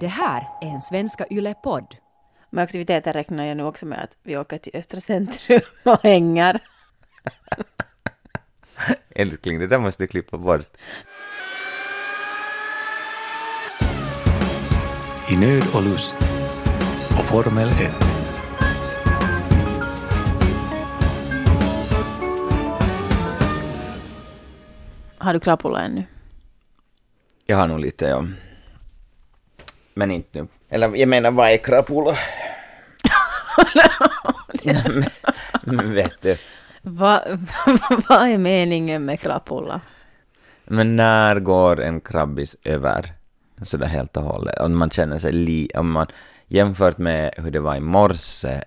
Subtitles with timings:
[0.00, 1.96] Det här är en Svenska Yle-podd.
[2.50, 6.60] Med aktiviteter räknar jag nu också med att vi åker till Östra Centrum och hänger.
[9.08, 10.76] Älskling, det där måste du klippa bort.
[15.30, 16.18] I nöd och lust
[17.18, 17.76] och Formel 1.
[25.18, 26.04] Har du krapula ännu?
[27.46, 28.24] Jag har nog lite, ja.
[29.98, 30.48] Men inte nu.
[30.68, 32.16] Eller jag menar, vad är krapula?
[35.62, 36.36] men, vet du.
[36.82, 37.24] Va,
[38.08, 39.80] vad är meningen med krapula?
[40.64, 43.12] Men när går en krabbis över
[43.62, 44.60] sådär helt och hållet?
[44.60, 45.70] Om man känner sig li...
[45.74, 46.06] Om man
[46.46, 48.62] jämfört med hur det var i morse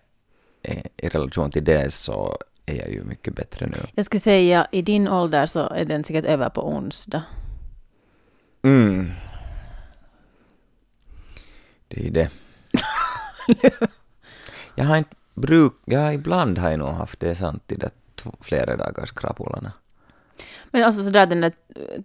[0.64, 3.78] eh, i relation till det så är jag ju mycket bättre nu.
[3.96, 7.24] Jag skulle säga i din ålder så är den säkert över på onsdag.
[8.64, 9.12] Mm.
[11.90, 12.30] Det är det.
[14.76, 15.74] jag har inte bruk...
[15.86, 19.72] Ja, ibland har jag nog haft det sant det två- flera dagars krapularna.
[20.72, 21.54] Men alltså sådär den där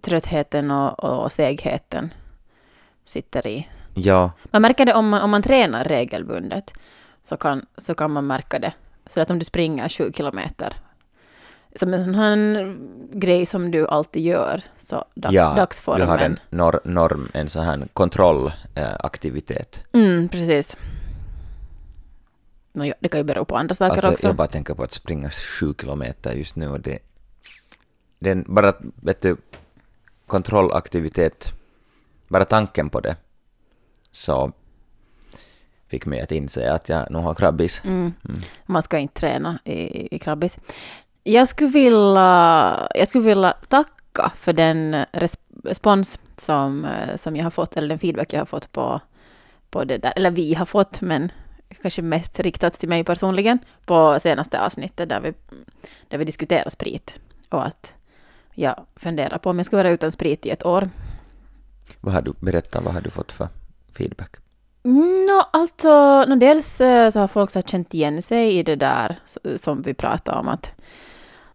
[0.01, 2.13] tröttheten och, och segheten
[3.05, 3.69] sitter i.
[3.93, 6.73] Ja, Man märker det om man, om man tränar regelbundet.
[7.23, 8.73] Så kan, så kan man märka det.
[9.07, 10.73] Så att om du springer sju kilometer.
[11.75, 12.75] Som en sån här
[13.11, 14.63] grej som du alltid gör.
[14.77, 16.07] Så dags, ja du dagsformen.
[16.07, 19.83] har en nor norm, en sån här kontrollaktivitet.
[19.93, 20.77] Mm, precis.
[22.73, 24.27] No, ja, det kan ju bero på andra saker Alltså, också.
[24.27, 26.99] jag bara tänker på att springa sju kilometer just nu och det...
[28.19, 29.37] Den, bara, vet du,
[30.27, 31.53] kontrollaktivitet,
[32.27, 33.15] bara tanken på det,
[34.11, 34.51] så
[35.87, 37.81] fick mig att inse att jag nog har krabbis.
[37.83, 38.13] Mm.
[38.65, 40.57] Man ska inte träna i, i krabbis.
[41.27, 47.43] Jag skulle, vilja, jag skulle vilja tacka för den res, respons som, eh, som jag
[47.43, 49.01] har fått, eller den feedback jag har fått på,
[49.69, 51.31] på det där, eller vi har fått, men
[51.81, 55.33] kanske mest riktat till mig personligen, på senaste avsnittet där vi,
[56.07, 57.19] där vi diskuterar sprit.
[57.49, 57.93] Och att
[58.53, 60.89] jag funderar på om jag ska vara utan sprit i ett år.
[62.01, 63.47] Vad har du, berätta, vad har du fått för
[63.97, 64.35] feedback?
[64.83, 69.19] No, alltså, no, dels eh, så har folk så känt igen sig i det där
[69.55, 70.71] som vi pratade om, att,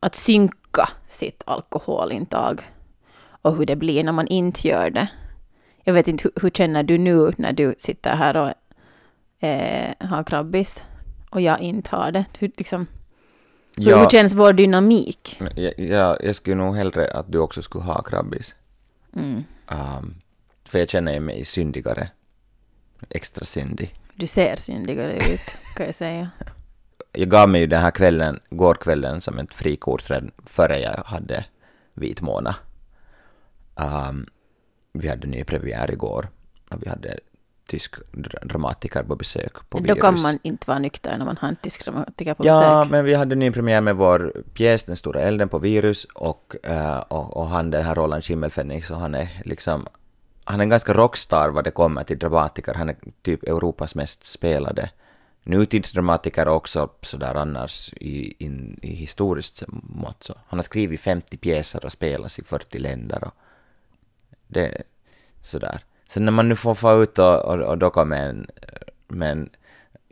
[0.01, 2.63] att synka sitt alkoholintag
[3.43, 5.09] och hur det blir när man inte gör det.
[5.85, 8.53] Jag vet inte, hur, hur känner du nu när du sitter här och
[9.49, 10.83] eh, har krabbis
[11.31, 12.25] och jag inte har det?
[12.39, 12.87] Hur, liksom,
[13.77, 15.41] hur, hur känns vår dynamik?
[15.57, 18.55] jag, jag, jag skulle nog hellre att du också skulle ha krabbis.
[19.17, 19.45] Mm.
[19.69, 20.15] Um,
[20.65, 22.09] för jag känner mig syndigare.
[23.11, 23.95] Extra syndig.
[24.15, 26.31] Du ser syndigare ut, kan jag säga.
[27.13, 31.45] Jag gav mig ju den här kvällen, gårkvällen, som ett frikort redan före jag hade
[31.95, 32.55] vit månad.
[33.75, 34.27] Um,
[34.93, 36.29] vi hade ny premiär igår
[36.71, 37.19] och vi hade
[37.69, 40.01] tysk dra- dramatiker på besök på Då Virus.
[40.01, 42.91] kan man inte vara nykter när man har en tysk dramatiker på Ja, besök.
[42.91, 46.99] men vi hade ny premiär med vår pjäs Den stora elden på Virus och, eh,
[46.99, 49.87] och, och han den här Roland Schimmelfennig så han är liksom
[50.45, 52.75] han är en ganska rockstar vad det kommer till dramatiker.
[52.75, 54.91] Han är typ Europas mest spelade
[55.45, 60.23] nutidsdramatiker också sådär annars i, in, i historiskt mått.
[60.23, 60.35] Så.
[60.47, 63.35] Han har skrivit 50 pjäser och spelas i 40 länder och
[64.49, 64.83] det
[65.43, 65.81] sådär.
[66.09, 68.47] Så när man nu får få ut och, och, och docka med en,
[69.09, 69.51] med en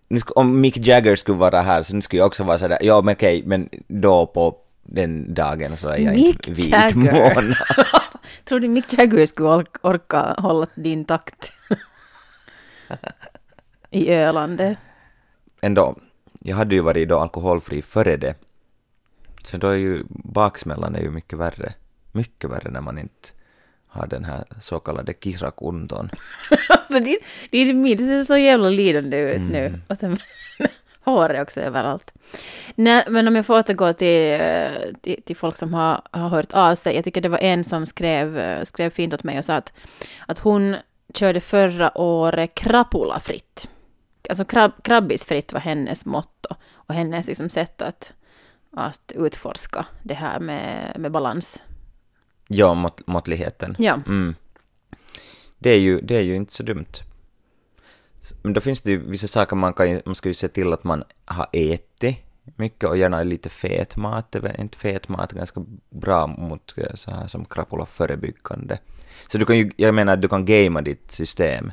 [0.08, 3.02] nu om Mick Jagger skulle vara här så nu skulle jag också vara sådär, ja
[3.02, 7.56] men okej, men då på den dagen så är jag Mick inte vit månad.
[8.44, 11.52] Tror du Mick Jagger skulle orka, orka hålla din takt?
[13.90, 14.78] I Ölandet.
[15.60, 15.96] Ändå,
[16.40, 18.34] jag hade ju varit då alkoholfri före det.
[19.42, 21.72] Så då är ju baksmällan är ju mycket värre.
[22.12, 23.28] Mycket värre när man inte
[23.88, 26.10] har den här så kallade kirakunton.
[26.68, 27.18] alltså din,
[27.50, 29.80] din min ser så jävla lidande ut nu.
[29.88, 30.18] Och sen
[31.00, 32.12] håret också överallt.
[32.74, 34.70] Nej, men om jag får återgå till, eh,
[35.02, 36.94] till, till folk som har, har hört av sig.
[36.94, 39.72] Jag tycker det var en som skrev, eh, skrev fint åt mig och sa att,
[40.26, 40.76] att hon
[41.14, 43.68] körde förra året krapulafritt.
[44.28, 48.12] Alltså krab, krabbisfritt var hennes motto och hennes liksom sätt att,
[48.72, 51.62] att utforska det här med, med balans.
[52.48, 53.76] Ja, mått, måttligheten.
[53.78, 54.00] Ja.
[54.06, 54.34] Mm.
[55.58, 56.92] Det, är ju, det är ju inte så dumt.
[58.42, 60.84] Men då finns det ju vissa saker man kan man ska ju se till att
[60.84, 62.18] man har ätit
[62.56, 64.36] mycket och gärna lite fet mat.
[64.58, 68.78] Inte fet mat ganska bra mot eh, så här som krapula förebyggande.
[69.28, 71.72] Så du kan ju, jag menar du kan gamea ditt system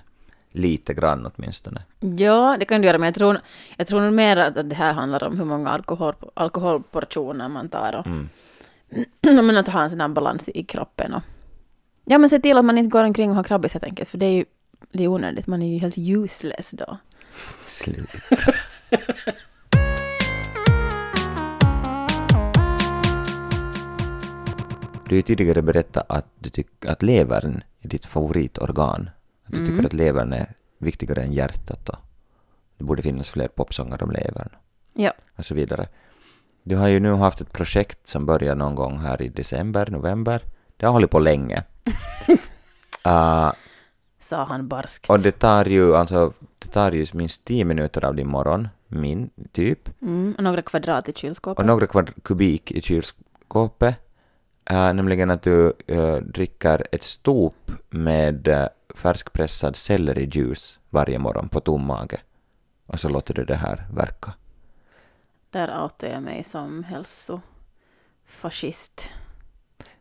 [0.56, 1.82] lite grann åtminstone.
[2.00, 3.42] Ja, det kan du göra, men jag tror,
[3.78, 7.96] jag tror nog mer att det här handlar om hur många alkohol, alkoholportioner man tar
[7.96, 8.30] och Mm.
[9.46, 11.14] men att ha en sån här balans i kroppen.
[11.14, 11.22] Och,
[12.06, 14.18] ja, men se till att man inte går omkring och har krabbis helt enkelt, för
[14.18, 14.46] det är ju
[14.92, 16.98] det är onödigt, man är ju helt useless då.
[17.66, 18.10] Slut.
[25.08, 29.10] Du har ju tidigare berättat att, du tyck, att levern är ditt favoritorgan.
[29.46, 31.98] Att du tycker att levern är viktigare än hjärtat och
[32.78, 34.50] det borde finnas fler popsånger om levern
[34.94, 35.12] Ja.
[35.36, 35.88] och så vidare.
[36.64, 40.42] Du har ju nu haft ett projekt som börjar någon gång här i december, november.
[40.78, 41.64] Det har hållit på länge.
[43.08, 43.54] Ah,
[44.20, 45.10] Sa han barskt.
[45.10, 49.30] och det tar ju alltså, det tar ju minst 10 minuter av din morgon, min
[49.52, 50.02] typ.
[50.02, 51.60] Mm, och några kvadrat i kylskåpet.
[51.60, 53.96] Och några kvadrat kubik i kylskåpet.
[54.72, 57.54] Uh, nämligen att du eh, dricker ett stop
[57.90, 58.66] med uh,
[58.96, 62.20] färskpressad sellerijuice varje morgon på tom mage.
[62.86, 64.34] Och så låter du det här verka.
[65.50, 69.10] Där outar jag mig som hälsofascist.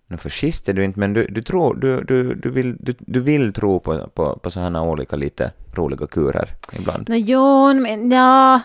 [0.07, 3.21] Nu fascist är du inte, men du, du, tror, du, du, du, vill, du, du
[3.21, 7.09] vill tro på, på, på sådana olika lite roliga kurer ibland.
[7.09, 8.61] Nå, jo, men ja.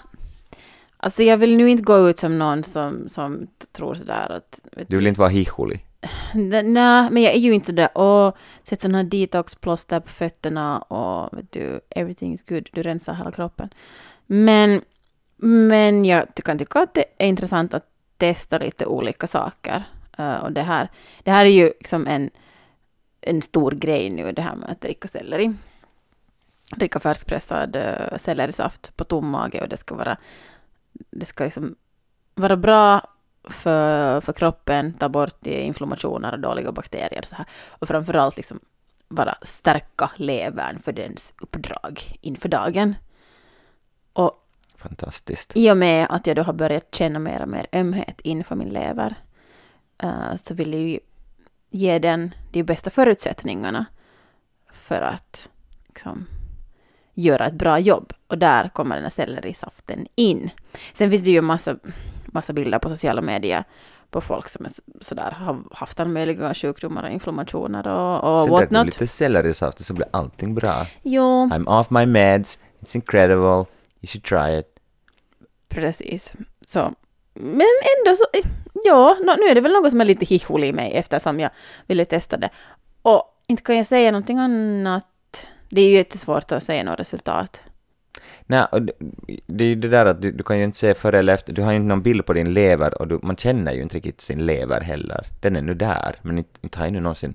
[0.98, 4.60] Alltså jag vill nu inte gå ut som någon som, som tror sådär att...
[4.88, 5.86] Du vill inte vara hiholig.
[6.34, 6.64] Nej,
[7.12, 11.52] men jag är ju inte sådär, och sätt sådana här detoxplåster på fötterna och vet
[11.52, 13.70] du, everything is good, du rensar hela kroppen.
[14.26, 14.82] Men,
[15.38, 17.86] men jag kan tycka att det är intressant att
[18.18, 19.84] testa lite olika saker.
[20.20, 20.90] Uh, och det här,
[21.24, 22.30] det här är ju liksom en,
[23.22, 25.54] en stor grej nu, det här med att dricka selleri.
[26.76, 30.18] Dricka färskpressad uh, sellerisaft på tom mage och det ska vara,
[30.94, 31.76] det ska liksom
[32.36, 33.02] vara bra
[33.50, 37.46] för, för kroppen, ta bort inflammationer och dåliga bakterier så här.
[37.70, 38.60] Och framförallt liksom
[39.10, 42.96] bara stärka levern för dens uppdrag inför dagen.
[44.14, 45.52] Och Fantastiskt.
[45.56, 48.70] i och med att jag då har börjat känna mer och mer ömhet inför min
[48.70, 49.16] lever
[49.98, 51.00] eh, så vill jag ju
[51.70, 53.86] ge den de bästa förutsättningarna
[54.72, 55.50] för att
[55.88, 56.28] liksom,
[57.14, 58.14] göra ett bra jobb.
[58.28, 60.50] Och där kommer den här sellerisaften in.
[60.94, 61.76] Sen finns det ju massa,
[62.34, 63.64] massa bilder på sociala medier
[64.12, 64.72] på folk som är
[65.02, 68.86] sådär, har haft alla möjliga sjukdomar och inflammationer och, och Sen what drack du not.
[68.86, 70.86] lite sellerisaft och så blir allting bra.
[71.04, 73.66] Jo, I'm off my meds, it's incredible,
[74.02, 74.66] you should try it.
[75.70, 76.34] Precis.
[76.68, 76.94] Så.
[77.34, 77.68] Men
[77.98, 78.26] ändå så,
[78.84, 81.50] ja, nå- nu är det väl något som är lite hihol i mig eftersom jag
[81.88, 82.50] ville testa det.
[83.02, 85.06] Och inte kan jag säga någonting annat.
[85.70, 87.62] Det är ju jättesvårt att säga något resultat.
[88.46, 88.92] Nej, och det,
[89.48, 91.54] det är ju det där att du, du kan ju inte se före eller efter,
[91.54, 93.96] du har ju inte någon bild på din lever och du, man känner ju inte
[93.96, 95.28] riktigt sin lever heller.
[95.40, 97.34] Den är nu där, men inte, inte har jag nu någonsin...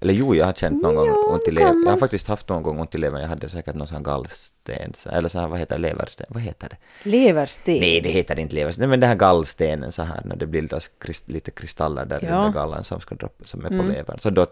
[0.00, 1.82] Eller jo, jag har känt någon gång Ja, ont i levern.
[1.84, 3.20] Jag har faktiskt haft någon gång ont i levern.
[3.20, 6.68] Jag hade säkert någon sån här gallstens, eller så här, vad heter leversten, vad heter
[6.68, 7.10] det?
[7.10, 7.74] Leversten.
[7.80, 11.28] Nej, det heter inte leversten, men det här gallstenen så här när det bildas krist,
[11.28, 12.28] lite kristaller där Ja.
[12.30, 13.88] den där gallan som ska droppa, som är på Mm.
[13.88, 14.18] levern.
[14.18, 14.46] Så då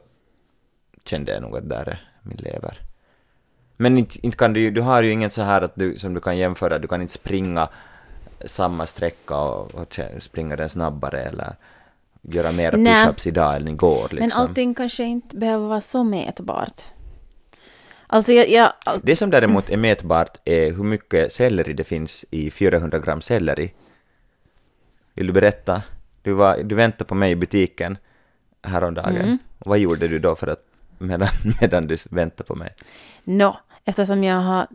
[1.04, 2.78] kände jag nog att där är min lever.
[3.82, 6.20] Men inte, inte kan du du har ju inget så här att du, som du
[6.20, 7.68] kan jämföra, du kan inte springa
[8.44, 11.54] samma sträcka och, och springa den snabbare eller
[12.22, 14.18] göra mera push-ups idag än igår liksom.
[14.18, 16.82] Men allting kanske inte behöver vara så mätbart.
[18.06, 22.24] Alltså jag, jag all, Det som däremot är mätbart är hur mycket selleri det finns
[22.30, 23.72] i 400 gram selleri.
[25.14, 25.82] Vill du berätta?
[26.22, 27.98] Du, var, du väntade på mig i butiken
[28.62, 29.16] häromdagen.
[29.16, 29.38] Mm.
[29.58, 30.64] Vad gjorde du då för att
[30.98, 31.28] medan,
[31.60, 32.74] medan du väntade på mig?
[33.24, 34.66] Nå, eftersom jag har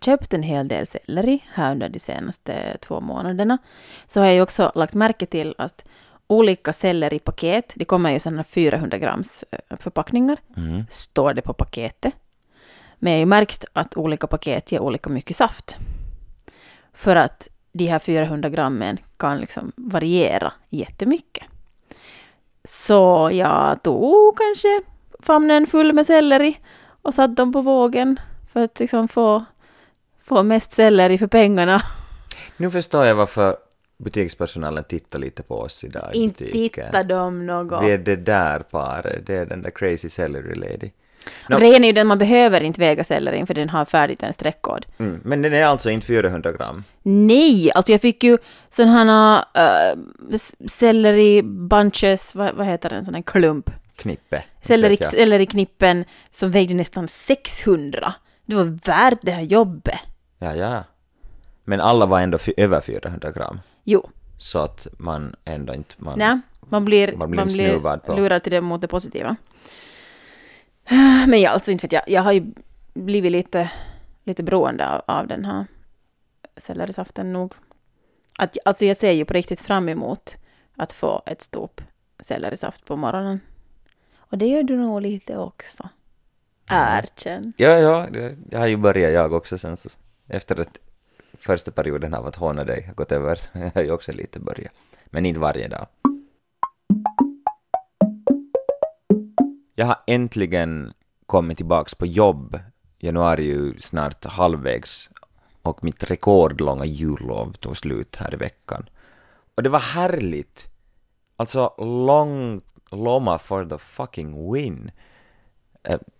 [0.00, 3.58] köpt en hel del selleri här under de senaste två månaderna,
[4.06, 5.84] så har jag ju också lagt märke till att
[6.26, 10.84] olika selleripaket, det kommer ju sådana 400 grams eh, förpackningar, Mm.
[10.90, 12.14] står det på paketet.
[12.98, 15.76] Men jag har ju märkt att olika paket ger olika mycket saft.
[16.94, 21.44] För att de här 400 grammen kan liksom variera jättemycket.
[22.64, 24.82] Så jag tog kanske
[25.20, 26.58] famnen full med selleri
[27.02, 28.20] och satte dem på vågen
[28.52, 29.44] för att liksom få,
[30.22, 31.82] få mest selleri för pengarna.
[32.56, 33.56] Nu förstår jag varför
[33.98, 37.84] butikspersonalen tittar lite på oss idag i Inte tittar de något.
[37.84, 40.90] Vi är det där paret, det är den där crazy celery lady.
[41.48, 44.32] Nå- Grejen är ju den man behöver inte väga sellerin för den har färdigt en
[44.32, 44.86] streckkod.
[44.98, 46.84] Mm, men den är alltså inte 400 gram.
[47.02, 48.38] Nej, alltså jag fick ju
[48.70, 50.38] sådana här uh,
[50.68, 53.70] selleri bunches, vad, vad heter den, sån här klump.
[53.96, 54.42] Knippe.
[54.62, 58.14] Selleri, selleriknippen som vägde nästan 600.
[58.50, 60.00] Det var värt det här jobbet.
[60.38, 60.84] Ja, ja.
[61.64, 63.60] Men alla var ändå över 400 gram.
[63.84, 65.94] Jo, Så att man ändå inte...
[65.98, 68.14] Man, nej, man blir, Man man blir blir, snuvad på.
[68.16, 69.36] lurad till det mot det positiva.
[71.28, 72.44] Men jag, alltså inte vet jag, jag har ju
[72.94, 73.70] blivit lite,
[74.24, 75.66] lite beroende av, av den här
[76.56, 77.54] sellerisaften nog.
[78.38, 80.34] Att, alltså jag ser ju på riktigt fram emot
[80.76, 81.68] att få ett stop
[82.20, 83.40] sellerisaft på morgonen.
[84.18, 85.88] Och det gör du nog lite också.
[86.70, 87.52] Erkänn.
[87.56, 88.08] Ja, ja,
[88.50, 89.88] jag har ju börjat jag också sen så
[90.28, 90.78] efter att
[91.38, 94.40] första perioden av att håna dig har gått över så jag har ju också lite
[94.40, 94.72] börjat.
[95.06, 95.86] Men inte varje dag.
[99.74, 100.92] Jag har äntligen
[101.26, 102.58] kommit tillbaks på jobb.
[102.98, 105.10] Januari är ju snart halvvägs
[105.62, 108.88] och mitt rekordlånga jullov tog slut här i veckan.
[109.54, 110.66] Och det var härligt.
[111.36, 112.60] Alltså long
[112.90, 114.90] lomma for the fucking win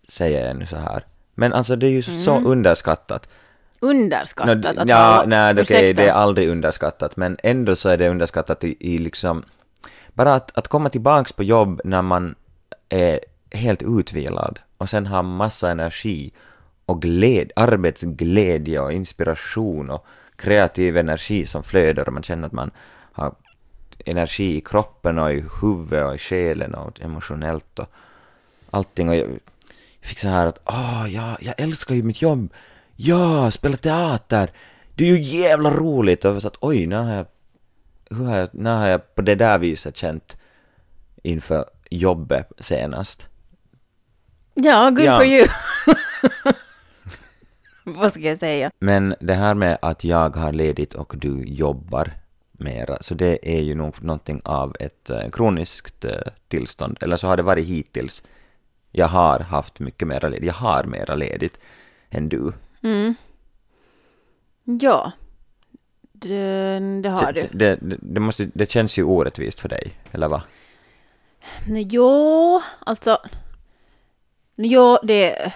[0.08, 1.04] säger jag nu så här.
[1.34, 3.28] Men alltså det är ju så underskattat.
[3.80, 6.02] Underskattat Nå, att ja, nej, Ursäkta.
[6.02, 9.44] det är aldrig underskattat, men ändå så är det underskattat i, i liksom...
[10.08, 12.34] Bara att, att komma tillbaks på jobb när man
[12.88, 16.32] är helt utvilad och sen har massa energi
[16.86, 22.70] och gled, arbetsglädje och inspiration och kreativ energi som flödar och man känner att man
[23.12, 23.34] har
[24.04, 27.86] energi i kroppen och i huvudet och i själen och emotionellt och
[28.70, 29.26] allting och
[30.00, 32.52] fick så här att åh, ja, jag älskar ju mitt jobb.
[32.96, 34.50] Ja, spela teater.
[34.94, 36.24] Det är ju jävla roligt.
[36.24, 37.26] Och så att oj, när har jag,
[38.10, 40.36] hur har jag, när har jag på det där viset känt
[41.22, 43.28] inför jobbet senast?
[44.54, 45.16] Ja, good Ja.
[45.18, 45.46] for you.
[47.84, 48.70] Vad ska jag säga?
[48.78, 52.10] Men det här med att jag har ledigt och du jobbar
[52.52, 56.10] mera, så det är ju nog någonting av ett eh, kroniskt eh,
[56.48, 58.22] tillstånd, eller så har det varit hittills.
[58.90, 61.58] Jag har haft mycket mera ledigt, jag har mera ledigt
[62.10, 62.52] än du.
[62.82, 63.14] Mm.
[64.64, 65.12] Ja.
[66.12, 67.40] Det, det har du.
[67.52, 70.42] Det, det, det, måste, det känns ju orättvist för dig, eller vad?
[71.66, 73.18] Jo, alltså.
[74.56, 75.52] Jo, det,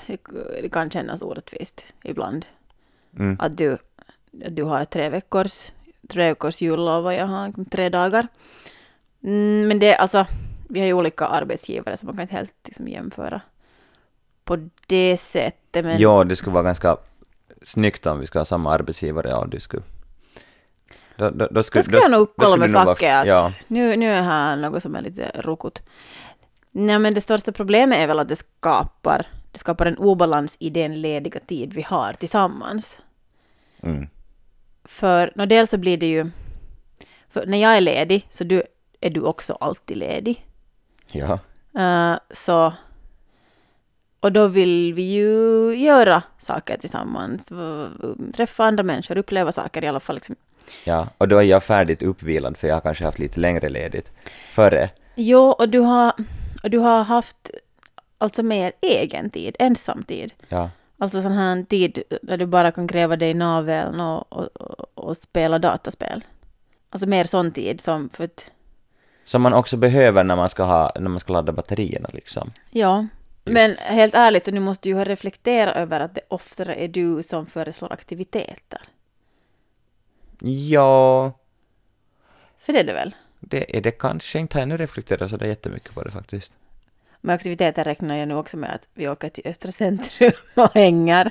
[0.62, 2.46] det kan kännas orättvist ibland.
[3.18, 3.36] Mm.
[3.40, 3.72] Att du,
[4.46, 5.72] att du har tre veckors,
[6.08, 8.28] tre veckors jullov och jag har tre dagar.
[9.22, 10.26] Mm, men det, alltså,
[10.74, 13.40] vi har ju olika arbetsgivare så man kan inte helt liksom, jämföra
[14.44, 15.84] på det sättet.
[15.84, 16.96] Men, Ja, det skulle vara ganska
[17.62, 19.82] snyggt om vi skulle ha samma arbetsgivare och du skulle...
[21.16, 23.96] Då, då, då skulle, Då ska jag nog kolla skulle med facket att Ja, nu,
[23.96, 25.82] nu är här något som är lite rokot.
[26.70, 30.70] Nej men det största problemet är väl att det skapar, det skapar en obalans i
[30.70, 32.98] den lediga tid vi har tillsammans.
[33.82, 34.08] mm,
[34.84, 36.30] För no, dels så blir det ju,
[37.28, 38.62] för när jag är ledig så du,
[39.00, 40.46] är du också alltid ledig.
[41.14, 41.38] Ja,
[41.78, 42.72] Eh, så,
[44.20, 47.52] och då vill vi ju göra saker tillsammans,
[48.36, 50.16] träffa andra människor, uppleva saker i alla fall.
[50.16, 50.36] Liksom.
[50.84, 51.08] ja.
[51.18, 54.12] Och då är jag färdigt uppvilad för jag har kanske haft lite längre ledigt
[54.50, 54.90] före.
[55.14, 56.12] Jo, och du har,
[56.62, 57.50] och du har haft
[58.18, 60.34] alltså mer egen tid, ensamtid.
[60.48, 64.46] Ja, Alltså sån här tid där du bara kan gräva dig i naveln och, och,
[64.56, 66.24] och, och spela dataspel.
[66.90, 68.50] Alltså mer sån tid som för att,
[69.24, 72.50] som man också behöver när man ska, ha, när man ska ladda batterierna liksom.
[72.70, 73.06] ja.
[73.46, 76.88] Men helt ärligt, så nu måste du ju ha reflekterat över att det oftare är
[76.88, 78.80] du som föreslår aktiviteter.
[80.40, 81.32] Ja,
[82.58, 83.14] För det är det väl?
[83.40, 84.58] det är det kanske inte.
[84.58, 86.52] Jag har nu reflekterat så det jättemycket på det faktiskt.
[87.20, 91.30] Med aktiviteter räknar jag nu också med att vi åker till Östra centrum och hänger.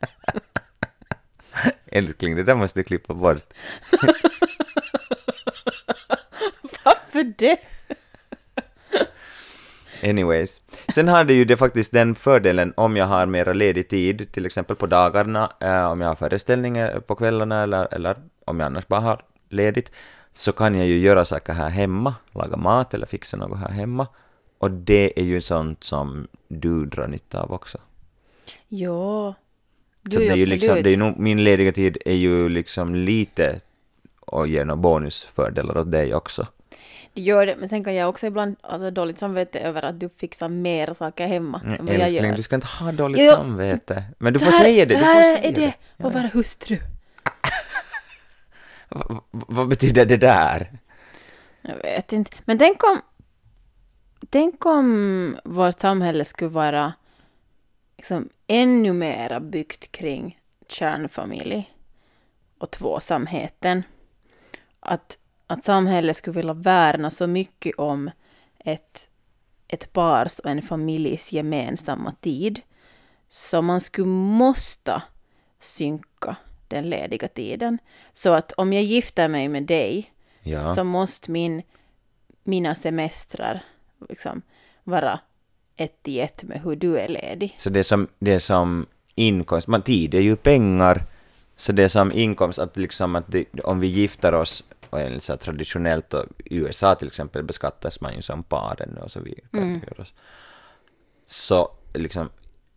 [1.86, 3.52] Älskling, det där måste du klippa bort.
[7.38, 7.58] Det?
[10.02, 10.60] Anyways.
[10.94, 14.46] Sen har det ju det faktiskt den fördelen om jag har mera ledig tid, till
[14.46, 18.86] exempel på dagarna, eh, om jag har föreställningar på kvällarna eller, eller om jag annars
[18.86, 19.92] bara har ledigt,
[20.32, 24.06] så kan jag ju göra saker här hemma, laga mat eller fixa något här hemma.
[24.58, 27.78] Och det är ju sånt som du drar nytta av också.
[28.68, 29.34] Ja.
[30.02, 32.94] Du Så det är ju liksom, det är nog, min lediga tid är ju liksom
[32.94, 33.60] lite
[34.20, 36.46] och ger några bonusfördelar åt dig också.
[37.14, 40.00] Det gör det, men sen kan jag också ibland ha alltså, dåligt samvete över att
[40.00, 42.36] du fixar mer saker hemma än Mm, vad jag gör.
[42.36, 44.04] du ska inte ha dåligt Jo, samvete.
[44.18, 46.06] Men du får här- säga det, så du här får säga är det Ja.
[46.08, 46.78] att vara hustru.
[48.88, 50.78] Va- va- vad betyder det där?
[51.62, 52.30] Jag vet inte.
[52.44, 53.00] Men tänk om,
[54.30, 56.92] tänk om vårt samhälle skulle vara
[57.96, 60.38] liksom, ännu mera byggt kring
[60.68, 61.72] kärnfamilj
[62.58, 63.82] och tvåsamheten.
[64.80, 65.18] Att,
[65.52, 68.10] att samhället skulle vilja värna så mycket om
[68.58, 69.08] ett,
[69.68, 72.60] ett pars och en familjs gemensamma tid.
[73.28, 75.02] Så man skulle måste
[75.60, 76.36] synka
[76.68, 77.78] den lediga tiden.
[78.12, 80.74] Så att om jag gifter mig med dig Ja.
[80.74, 81.62] så måste min,
[82.44, 83.64] mina semestrar
[84.08, 84.42] liksom
[84.84, 85.20] vara
[85.76, 87.54] ett i ett med hur du är ledig.
[87.58, 91.04] Så det som, det som inkomst, man, tid är ju pengar,
[91.56, 95.36] så det som inkomst, att liksom att det, om vi gifter oss, och enligt så
[95.36, 99.34] traditionellt, och i USA till exempel beskattas man ju som par ännu och så vi
[99.50, 99.80] kan Mm.
[101.26, 101.68] så.
[101.94, 102.28] Liksom,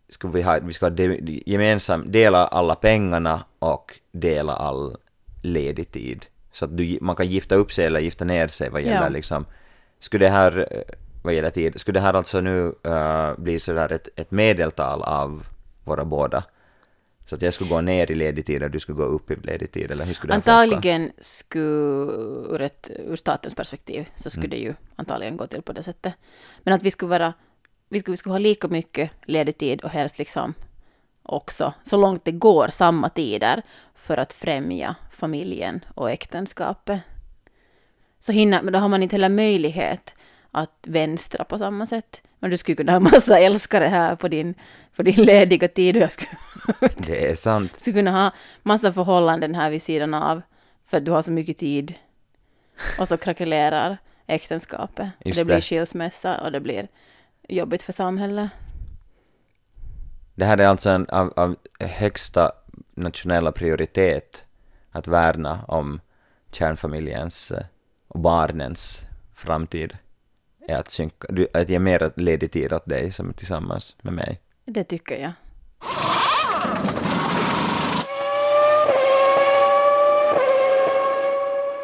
[0.08, 4.96] skulle vi ha, vi ska de, gemensamt dela alla pengarna och dela all
[5.42, 6.26] ledig tid.
[6.52, 9.08] Så att du, man kan gifta upp sig eller gifta ner sig vad gäller Ja.
[9.08, 9.46] liksom,
[10.00, 10.68] skulle det här,
[11.22, 15.46] vad gäller tid, skulle det här alltså nu uh, bli sådär ett, ett medeltal av
[15.84, 16.44] våra båda?
[17.26, 19.36] Så att jag skulle gå ner i ledig tid och du skulle gå upp i
[19.36, 20.52] ledig tid, eller hur skulle det här funka?
[20.52, 22.12] Antagligen skulle,
[22.50, 26.14] ur, ett, ur statens perspektiv, så skulle det ju antagligen gå till på det sättet.
[26.62, 27.32] Men att vi skulle vara,
[27.88, 30.54] vi skulle, vi skulle ha lika mycket ledig tid och helst liksom
[31.22, 33.62] också, så långt det går, samma tider
[33.94, 37.00] för att främja familjen och äktenskapet.
[38.20, 40.14] Så hinner, men då har man inte heller möjlighet
[40.56, 42.22] att vänstra på samma sätt.
[42.38, 44.54] Men du skulle kunna ha massa älskare här på din,
[44.96, 46.30] på din lediga tid och jag skulle
[46.96, 47.80] Det är sant.
[47.80, 48.30] skulle kunna ha
[48.62, 50.42] massa förhållanden här vid sidan av
[50.86, 51.94] för att du har så mycket tid.
[52.98, 55.08] Och så krackelerar äktenskapet.
[55.20, 56.88] Och Just det blir skilsmässa och det blir
[57.48, 58.50] jobbigt för samhället.
[60.34, 62.52] Det här är alltså en av, av högsta
[62.94, 64.44] nationella prioritet
[64.90, 66.00] att värna om
[66.52, 67.52] kärnfamiljens
[68.08, 69.02] och barnens
[69.34, 69.98] framtid.
[70.68, 74.40] Är att, synka, att ge mer ledig tid åt dig som är tillsammans med mig.
[74.64, 75.32] Det tycker jag.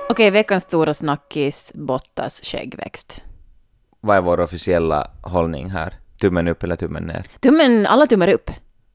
[0.09, 3.23] Okej, veckans stora snackis, Bottas skäggväxt.
[4.01, 5.95] Vad är vår officiella hållning här?
[6.21, 7.27] Tummen upp eller tummen ner?
[7.41, 8.51] Tummen, alla tummar upp,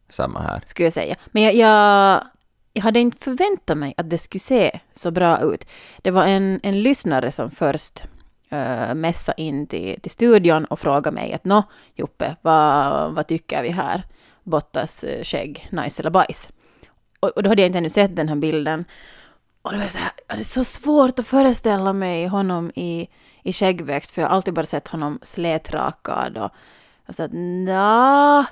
[0.10, 0.62] Samma här.
[0.66, 1.16] skulle jag säga.
[1.26, 2.24] Men jag, jag,
[2.74, 5.66] jag hade inte förväntat mig att det skulle se så bra ut.
[6.02, 8.04] Det var en, en lyssnare som först
[8.54, 11.64] uh, messade in till, till studion och frågade mig att nå,
[11.96, 14.04] Joppe, vad, vad tycker vi här?
[14.44, 16.50] Bottas eh, skägg, nice eller bajs?
[17.20, 18.86] Och, och då hade jag inte ännu sett den här bilden.
[19.62, 23.10] Och det var så här, det är så svårt att föreställa mig honom i,
[23.44, 28.46] i skäggväxt, för jag har alltid bara sett honom slätrakad och sa att nja,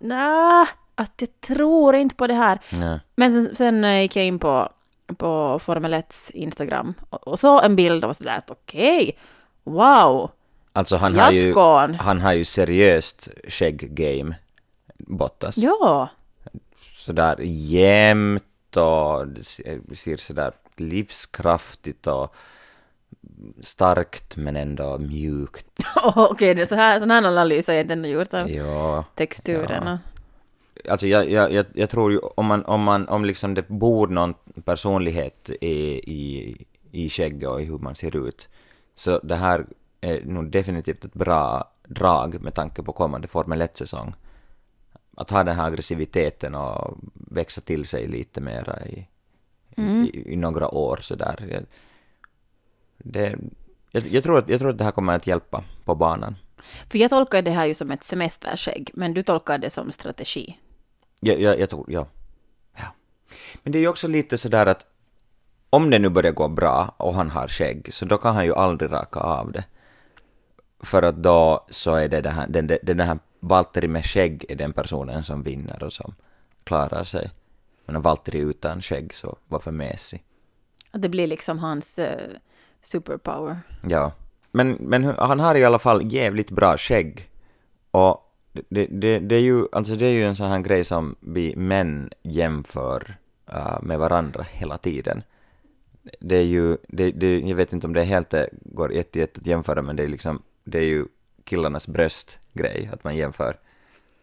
[0.00, 2.60] nja, att jag tror inte på det här.
[2.68, 2.98] Ja.
[3.16, 4.68] Men sen, sen eh, gick jag in på,
[5.16, 9.18] på Formel 1s Instagram och, och så en bild och sådär att okej,
[9.64, 10.30] wow,
[10.72, 11.54] Alltså han har, ju,
[11.98, 14.34] han har ju seriöst skägg-game,
[14.98, 15.56] Bottas.
[15.58, 16.08] ja,
[16.96, 19.26] sådär jämnt och
[19.96, 22.34] ser- sådär livskraftigt och
[23.60, 25.66] starkt men ändå mjukt.
[26.14, 29.04] okej, det är så här, sån här analys har jag inte ännu gjort av Ja,
[29.14, 29.88] texturen.
[29.88, 29.98] och-
[30.88, 34.34] alltså jag, jag, jag, tror ju om man, om man, om liksom det bor någon
[34.64, 36.56] personlighet i, i,
[36.90, 38.48] i skägget och i hur man ser ut,
[38.94, 39.66] så det här
[40.00, 44.14] är nog definitivt ett bra drag med tanke på kommande Formel 1-säsong.
[45.16, 49.06] Att ha den här aggressiviteten och växa till sig lite mera i,
[49.76, 51.64] i, i några år sådär.
[52.98, 53.38] Det,
[53.90, 56.36] jag, jag, tror att, jag tror att det här kommer att hjälpa på banan.
[56.90, 60.58] För jag tolkar det här ju som ett semesterskägg, men du tolkar det som strategi.
[61.24, 62.06] Jag, jag, jag tror, ja.
[62.76, 62.94] ja.
[63.62, 64.86] Men det är ju också lite sådär att
[65.70, 68.54] om det nu börjar gå bra och han har skägg, så då kan han ju
[68.54, 69.64] aldrig raka av det.
[70.82, 74.44] För att då så är det det här, den, den, den här Valtteri med skägg
[74.48, 76.14] är den personen som vinner och som
[76.64, 77.30] klarar sig.
[77.86, 80.22] Men om Valtteri utan skägg så varför Messi?
[80.90, 82.30] Att det blir liksom hans eh,
[82.82, 83.60] superpower.
[83.88, 84.12] Ja.
[84.50, 87.30] Men, men han har i alla fall jävligt bra skägg.
[87.90, 88.23] Och
[88.68, 91.56] det, det, det, är ju, alltså det är ju en sån här grej som vi
[91.56, 93.16] män jämför
[93.52, 95.22] uh, med varandra hela tiden.
[96.20, 99.40] Det är ju, det, det, jag vet inte om det helt är, går jätte, jätte
[99.40, 101.06] att jämföra, men det är liksom, det är ju
[101.44, 103.56] killarnas bröstgrej, att man jämför,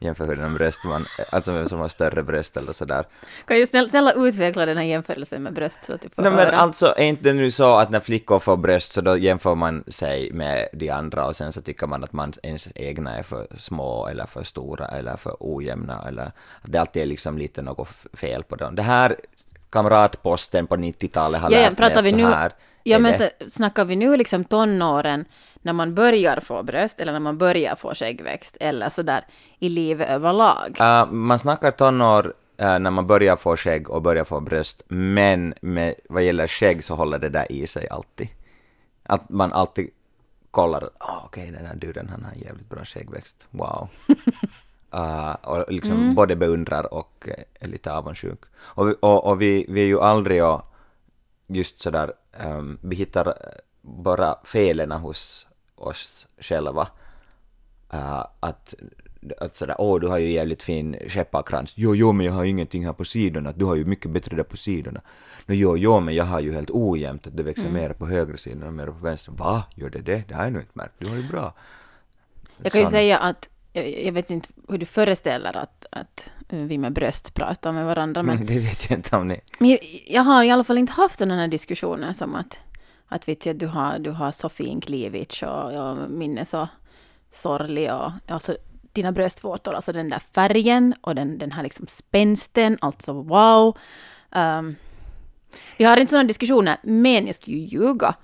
[0.01, 3.05] jämför hur den bröst man, alltså vem som har större bröst eller sådär.
[3.45, 6.31] Kan ju snälla, snälla utveckla den här jämförelsen med bröst så att jag får Nej
[6.31, 9.55] men alltså är inte det nu så att när flickor får bröst så då jämför
[9.55, 13.23] man sig med de andra och sen så tycker man att man ens egna är
[13.23, 16.25] för små eller för stora eller för ojämna eller
[16.61, 18.75] att det alltid är liksom lite något fel på dem.
[18.75, 19.15] Det här
[19.69, 22.51] kamratposten på 90-talet har Ja, lärt mig att så här
[22.83, 23.29] ja, men det.
[23.29, 25.25] t- snackar vi nu liksom tonåren
[25.61, 29.25] när man börjar få bröst eller när man börjar få skäggväxt eller sådär
[29.59, 30.77] i livet överlag?
[30.79, 35.53] Äh, man snackar tonår äh, när man börjar få skägg och börjar få bröst, men
[35.61, 38.27] med, vad gäller skägg så håller det där i sig alltid.
[39.03, 39.89] Att man alltid
[40.51, 43.89] kollar, oh, okej den här duden han har jävligt bra skäggväxt, wow.
[44.93, 48.39] Äh, och liksom både beundrar och eh, är lite avundsjuk.
[48.59, 50.61] Och, vi- och, och vi, vi är ju aldrig och
[51.55, 52.13] just sådär,
[52.45, 53.33] um, vi hittar eh,
[53.81, 56.87] bara felen hos oss själva.
[57.93, 58.73] Uh, att,
[59.37, 61.73] att sådär, åh du har ju jävligt fin skepparkrans.
[61.75, 63.51] Jo, jo, men jag har ingenting här på sidorna.
[63.51, 65.01] Du har ju mycket bättre där på sidorna.
[65.45, 68.37] Nå, jo, jo, men jag har ju helt ojämnt att det växer mer på högra
[68.37, 69.31] sidan och mer på vänster.
[69.31, 69.63] Va?
[69.75, 70.23] Gör det det?
[70.27, 70.93] Det har jag nog inte märkt.
[70.97, 71.53] Du har ju bra.
[72.57, 76.29] Jag kan ju Sån- säga att jag, jag vet inte hur du föreställer att, att
[76.51, 79.41] vi med bröst pratar med varandra, men, det vet jag inte om ni...
[79.59, 82.57] men jag, har i alla fall inte haft sådana här diskussioner som att,
[83.07, 86.67] att vet jag, du har, du har så fin klivich och jag minns så
[87.31, 88.57] sorglig och alltså
[88.93, 93.77] dina bröstvårtor, alltså den där färgen och den, den här liksom spänsten, alltså wow.
[94.35, 94.75] Um,
[95.77, 98.15] vi har inte sådana diskussioner, men jag skulle ju ljuga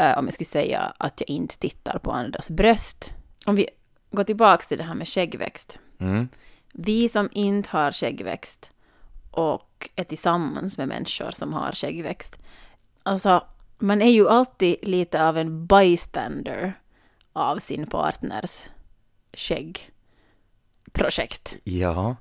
[0.00, 3.10] uh, om jag skulle säga att jag inte tittar på andras bröst.
[3.46, 3.68] Om vi
[4.10, 5.78] går tillbaka till det här med skäggväxt.
[5.98, 6.28] Mm.
[6.76, 8.70] Vi som inte har skäggväxt
[9.30, 12.36] och är tillsammans med människor som har skäggväxt.
[13.02, 13.44] Alltså,
[13.78, 16.80] man är ju alltid lite av en bystander
[17.32, 18.62] av sin partners
[19.32, 22.16] skäggprojekt Ja,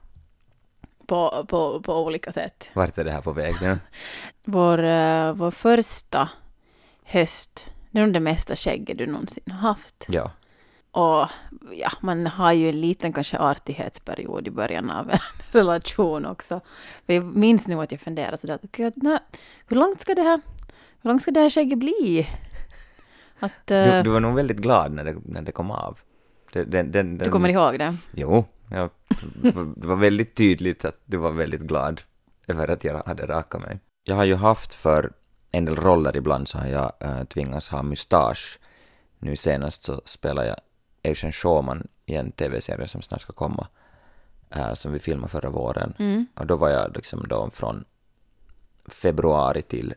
[1.07, 2.69] på, på, på olika sätt.
[2.73, 3.79] vart är det här på väg nu?
[4.43, 6.29] Vår, eh, vår första
[7.03, 10.05] höst, det är nog det mesta skägget du någonsin har haft.
[10.07, 10.31] Ja.
[10.93, 11.27] Och
[11.71, 15.17] ja, man har ju en liten kanske artighetsperiod i början av en
[15.51, 16.61] relation också.
[17.05, 19.19] För jag minns nu att jag funderade sådär, att, nej,
[19.67, 20.41] hur långt ska det här,
[21.01, 22.27] hur långt ska det här skägget bli?
[23.39, 25.99] Att, Du, eh, du var nog väldigt glad när det, när det kom av.
[26.53, 27.95] Det, den, den, du den, kommer ihåg det?
[28.11, 28.89] Jo, ja,
[29.75, 32.01] det var väldigt tydligt att du var väldigt glad
[32.47, 33.79] över att jag hade rakat mig.
[34.03, 35.11] Jag har ju haft för
[35.51, 38.59] en del roller ibland så har jag äh, tvingats ha mustasch.
[39.19, 40.57] Nu senast så spelar jag
[41.03, 43.67] Asian Showman i en tv-serie som snart ska komma,
[44.49, 45.93] äh, som vi filmade förra våren.
[45.99, 46.25] Mm.
[46.35, 47.85] Och då var jag liksom då från
[48.85, 49.93] februari till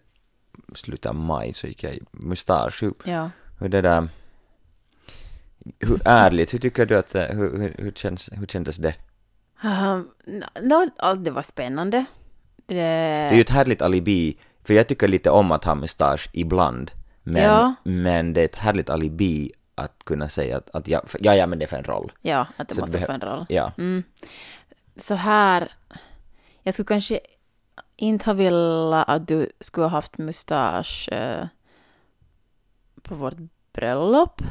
[0.74, 2.82] slutet av maj så gick jag i mustasch.
[2.82, 3.30] Hur, Ja.
[3.60, 4.08] hur det där...
[5.78, 8.94] Hur ärligt, hur tycker du att hur, hur, hur, känns, hur kändes det?
[9.64, 10.10] Um,
[10.62, 12.04] no, no, det var spännande.
[12.66, 16.28] Det, Det är ju ett härligt alibi, för jag tycker lite om att ha mustasch
[16.32, 16.90] ibland,
[17.22, 17.74] men, Ja.
[17.84, 21.46] men det är ett härligt alibi att kunna säga att, att ja, för, ja, ja,
[21.46, 22.12] men det är för en roll.
[22.22, 23.46] ja, att det Så måste få en roll.
[23.48, 23.72] Ja.
[23.78, 24.02] Mm.
[24.96, 25.72] Så här,
[26.62, 27.20] jag skulle kanske
[27.96, 31.46] inte ha velat att du skulle ha haft mustasch eh,
[33.02, 33.36] på vårt
[33.72, 34.42] bröllop.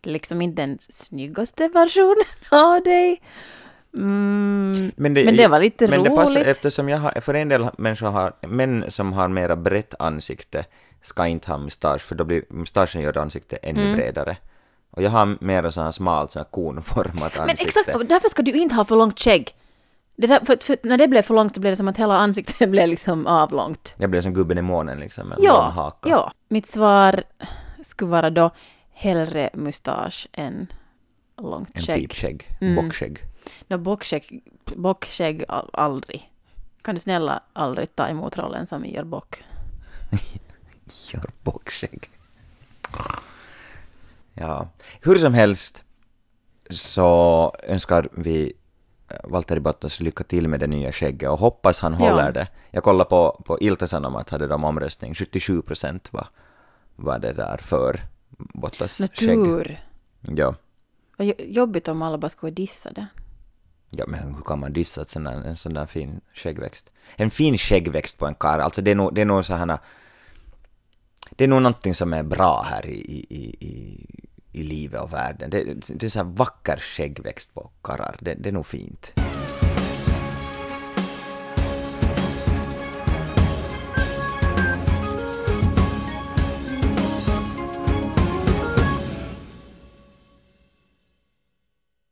[0.00, 3.22] Det är liksom inte den snyggaste versionen av dig.
[3.98, 6.12] Mm, men, det, var lite men roligt.
[6.12, 9.94] det passar eftersom jag har, för en del människor har, män som har mera brett
[9.98, 10.64] ansikte
[11.02, 13.96] ska inte ha mustasch, för då blir mustaschen gör ansiktet ännu Mm.
[13.96, 14.36] bredare.
[14.96, 17.40] Och jag har mera så här smalt, så här konformat ansikte.
[17.40, 19.54] Men exakt, därför ska du inte ha för långt skägg.
[20.16, 22.16] Det där, för, för när det blev för långt så blev det som att hela
[22.16, 23.94] ansiktet blev liksom avlångt.
[23.96, 26.08] Jag blev som gubben i månen liksom, med lång Ja, haka.
[26.08, 26.32] ja.
[26.48, 27.22] Mitt svar
[27.82, 28.50] skulle vara då
[28.92, 30.66] hellre mustasch än
[31.38, 32.00] långt En skägg.
[32.02, 32.74] pipskägg, Mm.
[32.84, 33.18] bockskägg.
[33.68, 34.42] No, bockskägg,
[34.76, 36.30] bockskägg al- aldrig.
[36.82, 39.44] Kan du snälla aldrig ta emot rollen som Ier Bock?
[41.12, 42.10] Gör bockskägg.
[44.34, 44.68] Ja,
[45.02, 45.84] hur som helst
[46.70, 48.52] så önskar vi
[49.08, 52.10] eh, Valtteri Bottas lycka till med det nya skägget och hoppas han Ja.
[52.10, 52.48] håller det.
[52.70, 56.28] Jag kollade på, på Ilta-Sanomat, hade de omröstning, 77 procent var,
[56.96, 58.00] var det där för
[58.38, 59.38] Bottas skägg.
[59.38, 59.80] Natur.
[60.20, 60.54] Ja.
[61.16, 63.06] Vad jo- jobbigt om alla bara skulle dissa det.
[63.90, 66.90] ja, men hur kan man dissa ett sån där, en sån där fin skäggväxt?
[67.16, 69.78] En fin skäggväxt på en karl, alltså det är nog, det är nog så här,
[71.36, 74.06] det är nog någonting som är bra här i, i, i, i,
[74.52, 75.50] i livet och världen.
[75.50, 79.12] Det, det är så här vacker skäggväxt på karlar, det, det är nog fint.